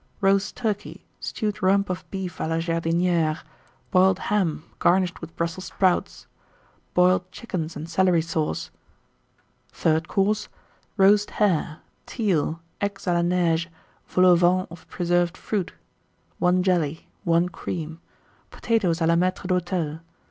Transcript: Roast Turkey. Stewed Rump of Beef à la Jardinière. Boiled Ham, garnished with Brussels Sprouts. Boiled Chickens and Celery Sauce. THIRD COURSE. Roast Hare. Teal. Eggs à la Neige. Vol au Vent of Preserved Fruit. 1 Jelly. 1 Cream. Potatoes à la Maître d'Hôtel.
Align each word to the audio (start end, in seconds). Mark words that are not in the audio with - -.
Roast 0.19 0.55
Turkey. 0.57 1.05
Stewed 1.19 1.61
Rump 1.61 1.87
of 1.87 2.09
Beef 2.09 2.39
à 2.39 2.49
la 2.49 2.57
Jardinière. 2.57 3.43
Boiled 3.91 4.17
Ham, 4.31 4.63
garnished 4.79 5.21
with 5.21 5.35
Brussels 5.35 5.65
Sprouts. 5.65 6.25
Boiled 6.95 7.31
Chickens 7.31 7.75
and 7.75 7.87
Celery 7.87 8.23
Sauce. 8.23 8.71
THIRD 9.71 10.07
COURSE. 10.07 10.47
Roast 10.97 11.29
Hare. 11.37 11.81
Teal. 12.07 12.59
Eggs 12.81 13.05
à 13.05 13.13
la 13.13 13.21
Neige. 13.21 13.67
Vol 14.07 14.25
au 14.25 14.35
Vent 14.35 14.65
of 14.71 14.89
Preserved 14.89 15.37
Fruit. 15.37 15.71
1 16.39 16.63
Jelly. 16.63 17.05
1 17.25 17.49
Cream. 17.49 17.99
Potatoes 18.49 19.01
à 19.01 19.07
la 19.07 19.15
Maître 19.15 19.45
d'Hôtel. 19.47 19.99